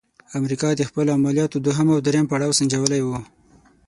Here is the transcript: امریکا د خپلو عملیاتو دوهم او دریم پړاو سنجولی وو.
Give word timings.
امریکا 0.39 0.69
د 0.75 0.81
خپلو 0.89 1.09
عملیاتو 1.17 1.57
دوهم 1.65 1.87
او 1.93 1.99
دریم 2.07 2.25
پړاو 2.31 2.57
سنجولی 2.59 3.01
وو. 3.03 3.19